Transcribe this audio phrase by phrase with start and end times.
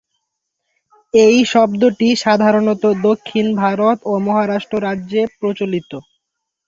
[1.13, 5.91] এই শব্দটি সাধারণত দক্ষিণ ভারত ও মহারাষ্ট্র রাজ্যে প্রচলিত।